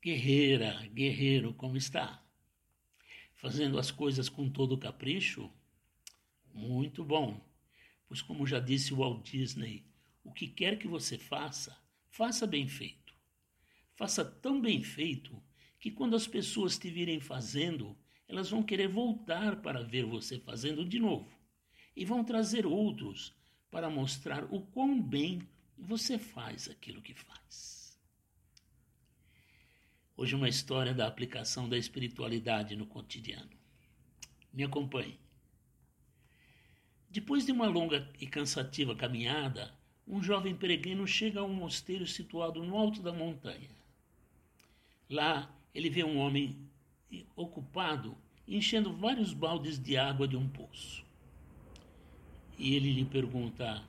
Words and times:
Guerreira, 0.00 0.88
guerreiro, 0.94 1.52
como 1.54 1.76
está? 1.76 2.24
Fazendo 3.34 3.80
as 3.80 3.90
coisas 3.90 4.28
com 4.28 4.48
todo 4.48 4.78
capricho? 4.78 5.50
Muito 6.54 7.04
bom, 7.04 7.44
pois, 8.06 8.22
como 8.22 8.46
já 8.46 8.60
disse 8.60 8.94
Walt 8.94 9.28
Disney, 9.28 9.84
o 10.22 10.32
que 10.32 10.46
quer 10.46 10.78
que 10.78 10.86
você 10.86 11.18
faça, 11.18 11.76
faça 12.10 12.46
bem 12.46 12.68
feito. 12.68 13.12
Faça 13.96 14.24
tão 14.24 14.60
bem 14.60 14.84
feito 14.84 15.42
que, 15.80 15.90
quando 15.90 16.14
as 16.14 16.28
pessoas 16.28 16.78
te 16.78 16.88
virem 16.88 17.18
fazendo, 17.18 17.98
elas 18.28 18.50
vão 18.50 18.62
querer 18.62 18.86
voltar 18.86 19.60
para 19.60 19.82
ver 19.82 20.04
você 20.04 20.38
fazendo 20.38 20.84
de 20.84 21.00
novo 21.00 21.36
e 21.96 22.04
vão 22.04 22.22
trazer 22.22 22.64
outros 22.64 23.34
para 23.68 23.90
mostrar 23.90 24.44
o 24.54 24.60
quão 24.60 25.02
bem 25.02 25.42
você 25.76 26.20
faz 26.20 26.68
aquilo 26.68 27.02
que 27.02 27.14
faz. 27.14 27.77
Hoje 30.20 30.34
uma 30.34 30.48
história 30.48 30.92
da 30.92 31.06
aplicação 31.06 31.68
da 31.68 31.78
espiritualidade 31.78 32.74
no 32.74 32.84
cotidiano. 32.84 33.52
Me 34.52 34.64
acompanhe. 34.64 35.16
Depois 37.08 37.46
de 37.46 37.52
uma 37.52 37.68
longa 37.68 38.10
e 38.20 38.26
cansativa 38.26 38.96
caminhada, 38.96 39.72
um 40.04 40.20
jovem 40.20 40.56
peregrino 40.56 41.06
chega 41.06 41.38
a 41.38 41.44
um 41.44 41.54
mosteiro 41.54 42.04
situado 42.04 42.64
no 42.64 42.76
alto 42.76 43.00
da 43.00 43.12
montanha. 43.12 43.70
Lá, 45.08 45.48
ele 45.72 45.88
vê 45.88 46.02
um 46.02 46.18
homem 46.18 46.68
ocupado 47.36 48.18
enchendo 48.48 48.92
vários 48.92 49.32
baldes 49.32 49.78
de 49.78 49.96
água 49.96 50.26
de 50.26 50.36
um 50.36 50.48
poço. 50.48 51.06
E 52.58 52.74
ele 52.74 52.92
lhe 52.92 53.04
pergunta: 53.04 53.84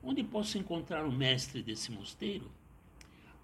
Onde 0.00 0.22
posso 0.22 0.56
encontrar 0.58 1.04
o 1.04 1.10
mestre 1.10 1.60
desse 1.60 1.90
mosteiro? 1.90 2.61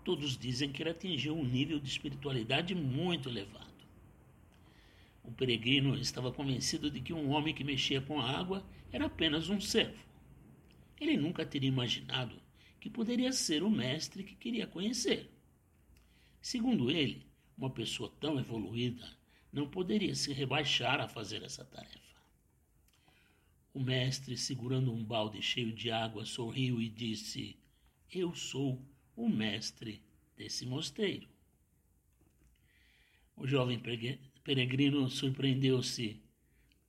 Todos 0.09 0.39
dizem 0.39 0.73
que 0.73 0.83
ele 0.83 0.89
atingiu 0.89 1.37
um 1.37 1.45
nível 1.45 1.79
de 1.79 1.87
espiritualidade 1.87 2.75
muito 2.75 3.29
elevado. 3.29 3.85
O 5.23 5.31
peregrino 5.31 5.95
estava 5.99 6.33
convencido 6.33 6.91
de 6.91 7.03
que 7.03 7.13
um 7.13 7.29
homem 7.29 7.55
que 7.55 7.63
mexia 7.63 8.01
com 8.01 8.19
a 8.19 8.25
água 8.27 8.67
era 8.91 9.05
apenas 9.05 9.51
um 9.51 9.61
servo. 9.61 10.03
Ele 10.99 11.15
nunca 11.15 11.45
teria 11.45 11.69
imaginado 11.69 12.41
que 12.81 12.89
poderia 12.89 13.33
ser 13.35 13.63
o 13.63 13.69
mestre 13.69 14.25
que 14.25 14.35
queria 14.35 14.67
conhecer. 14.67 15.31
Segundo 16.41 16.91
ele, 16.91 17.27
uma 17.55 17.69
pessoa 17.69 18.11
tão 18.19 18.41
evoluída 18.41 19.15
não 19.53 19.69
poderia 19.69 20.15
se 20.15 20.33
rebaixar 20.33 21.03
a 21.03 21.07
fazer 21.07 21.43
essa 21.43 21.67
tarefa. 21.67 22.17
O 23.75 23.81
mestre, 23.81 24.39
segurando 24.39 24.91
um 24.91 25.05
balde 25.05 25.43
cheio 25.43 25.71
de 25.71 25.91
água, 25.91 26.25
sorriu 26.25 26.81
e 26.81 26.89
disse: 26.89 27.59
Eu 28.11 28.35
sou 28.35 28.83
o 29.19 29.29
mestre 29.29 30.01
desse 30.37 30.65
mosteiro. 30.65 31.29
O 33.37 33.49
jovem 33.49 33.83
peregrino 34.45 35.11
surpreendeu-se. 35.11 36.23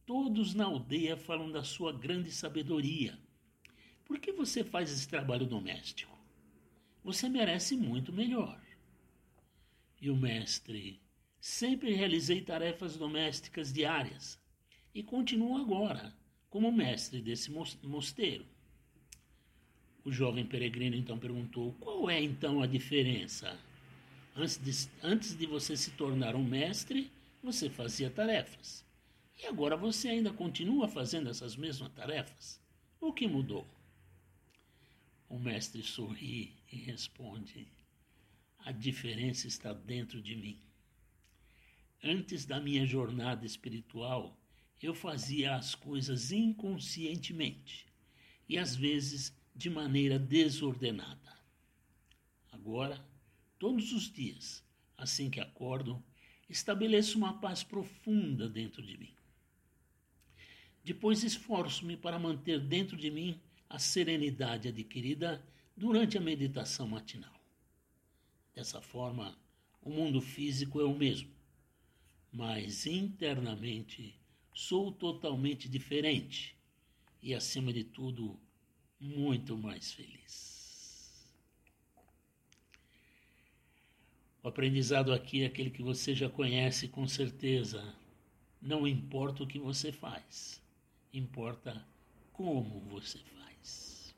Todos 0.06 0.54
na 0.54 0.66
aldeia 0.66 1.18
falam 1.18 1.52
da 1.52 1.64
sua 1.64 1.92
grande 1.92 2.32
sabedoria. 2.32 3.18
Por 4.06 4.20
que 4.20 4.32
você 4.32 4.64
faz 4.64 4.92
esse 4.92 5.08
trabalho 5.08 5.48
doméstico? 5.48 6.16
Você 7.04 7.28
merece 7.28 7.76
muito 7.76 8.14
melhor. 8.14 8.62
E 10.00 10.12
o 10.12 10.16
mestre, 10.16 11.02
sempre 11.42 11.96
realizei 11.96 12.42
tarefas 12.42 12.96
domésticas 12.96 13.74
diárias 13.74 14.40
e 14.94 15.02
continuo 15.02 15.58
agora 15.58 16.16
como 16.48 16.72
mestre 16.72 17.22
desse 17.24 17.52
mosteiro. 17.84 18.46
O 20.10 20.12
jovem 20.12 20.44
peregrino 20.44 20.96
então 20.96 21.20
perguntou: 21.20 21.72
Qual 21.74 22.10
é 22.10 22.20
então 22.20 22.64
a 22.64 22.66
diferença? 22.66 23.56
Antes 24.36 24.58
de, 24.58 24.90
antes 25.04 25.38
de 25.38 25.46
você 25.46 25.78
se 25.78 25.92
tornar 25.92 26.36
um 26.36 26.44
mestre, 26.44 27.12
você 27.44 27.70
fazia 27.70 28.10
tarefas. 28.10 28.84
E 29.38 29.46
agora 29.46 29.78
você 29.78 30.08
ainda 30.08 30.34
continua 30.34 30.88
fazendo 30.88 31.30
essas 31.30 31.56
mesmas 31.56 31.92
tarefas? 31.92 32.60
O 33.00 33.14
que 33.14 33.28
mudou? 33.28 33.68
O 35.30 35.38
mestre 35.38 35.84
sorri 35.84 36.56
e 36.72 36.78
responde: 36.78 37.68
A 38.66 38.72
diferença 38.72 39.46
está 39.46 39.74
dentro 39.74 40.20
de 40.24 40.36
mim. 40.36 40.58
Antes 42.04 42.48
da 42.48 42.60
minha 42.60 42.84
jornada 42.84 43.46
espiritual, 43.46 44.36
eu 44.82 44.96
fazia 44.96 45.54
as 45.54 45.76
coisas 45.76 46.32
inconscientemente 46.32 47.86
e 48.50 48.58
às 48.58 48.76
vezes 48.76 49.38
de 49.60 49.70
maneira 49.70 50.18
desordenada. 50.18 51.38
Agora, 52.50 53.06
todos 53.60 53.92
os 53.92 54.10
dias, 54.10 54.64
assim 54.98 55.30
que 55.30 55.42
acordo, 55.42 56.02
estabeleço 56.50 57.18
uma 57.18 57.42
paz 57.42 57.62
profunda 57.62 58.48
dentro 58.48 58.82
de 58.82 58.98
mim. 58.98 59.14
Depois 60.82 61.26
esforço-me 61.26 61.98
para 61.98 62.18
manter 62.18 62.62
dentro 62.62 62.96
de 62.96 63.12
mim 63.12 63.38
a 63.70 63.78
serenidade 63.78 64.70
adquirida 64.70 65.46
durante 65.76 66.18
a 66.18 66.22
meditação 66.22 66.88
matinal. 66.88 67.38
Dessa 68.56 68.80
forma, 68.80 69.38
o 69.82 69.90
mundo 69.90 70.22
físico 70.22 70.80
é 70.80 70.86
o 70.86 70.98
mesmo, 70.98 71.36
mas 72.32 72.86
internamente 72.86 74.18
sou 74.54 74.90
totalmente 74.90 75.68
diferente 75.68 76.56
e, 77.22 77.36
acima 77.36 77.74
de 77.74 77.84
tudo, 77.84 78.40
muito 79.00 79.58
mais 79.58 79.94
feliz. 79.94 81.30
O 84.44 84.48
aprendizado 84.48 85.14
aqui 85.14 85.44
é 85.44 85.46
aquele 85.46 85.70
que 85.70 85.84
você 85.84 86.16
já 86.16 86.30
conhece 86.30 86.88
com 86.88 87.08
certeza. 87.08 87.96
Não 88.62 88.88
importa 88.88 89.44
o 89.44 89.48
que 89.48 89.60
você 89.60 89.92
faz, 89.92 90.62
importa 91.14 91.86
como 92.34 92.80
você 92.82 93.20
faz. 93.20 94.16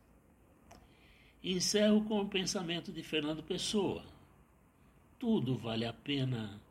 Encerro 1.44 2.03
com 2.06 2.22
o 2.22 2.30
pensamento 2.30 2.91
de 2.91 3.02
Fernando 3.02 3.41
Pessoa. 3.41 4.06
Tudo 5.18 5.58
vale 5.58 5.86
a 5.86 5.94
pena 5.94 6.62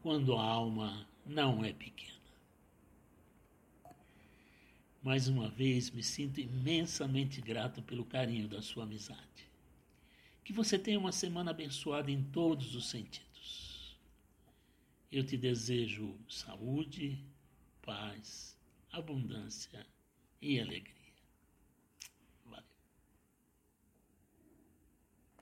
quando 0.00 0.36
a 0.36 0.42
alma 0.42 1.06
não 1.26 1.64
é 1.64 1.72
pequena. 1.72 2.21
Mais 5.02 5.26
uma 5.26 5.48
vez, 5.48 5.90
me 5.90 6.02
sinto 6.02 6.40
imensamente 6.40 7.40
grato 7.40 7.82
pelo 7.82 8.04
carinho 8.04 8.46
da 8.46 8.62
sua 8.62 8.84
amizade. 8.84 9.50
Que 10.44 10.52
você 10.52 10.78
tenha 10.78 10.98
uma 10.98 11.10
semana 11.10 11.50
abençoada 11.50 12.08
em 12.08 12.22
todos 12.22 12.76
os 12.76 12.88
sentidos. 12.88 13.98
Eu 15.10 15.26
te 15.26 15.36
desejo 15.36 16.16
saúde, 16.28 17.18
paz, 17.82 18.56
abundância 18.92 19.84
e 20.40 20.60
alegria. 20.60 21.01